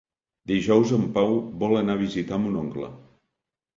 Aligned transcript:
Dijous 0.51 0.93
en 0.97 1.03
Pau 1.19 1.37
vol 1.65 1.81
anar 1.81 1.99
a 1.99 2.03
visitar 2.03 2.41
mon 2.47 2.59
oncle. 2.67 2.91